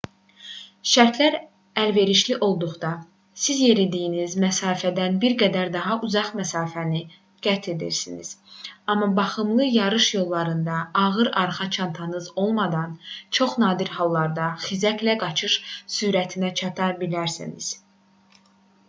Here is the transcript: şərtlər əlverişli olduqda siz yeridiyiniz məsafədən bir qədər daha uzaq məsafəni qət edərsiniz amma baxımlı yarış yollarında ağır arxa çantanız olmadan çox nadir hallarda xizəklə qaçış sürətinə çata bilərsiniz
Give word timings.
şərtlər 0.91 1.35
əlverişli 1.81 2.35
olduqda 2.45 2.89
siz 3.41 3.57
yeridiyiniz 3.65 4.31
məsafədən 4.43 5.17
bir 5.25 5.33
qədər 5.41 5.69
daha 5.75 5.97
uzaq 6.07 6.31
məsafəni 6.39 7.01
qət 7.47 7.69
edərsiniz 7.73 8.31
amma 8.93 9.09
baxımlı 9.21 9.67
yarış 9.75 10.07
yollarında 10.17 10.77
ağır 11.03 11.31
arxa 11.43 11.69
çantanız 11.77 12.29
olmadan 12.45 12.95
çox 13.41 13.57
nadir 13.65 13.95
hallarda 13.99 14.47
xizəklə 14.69 15.15
qaçış 15.25 15.59
sürətinə 15.99 16.49
çata 16.63 16.89
bilərsiniz 17.03 17.69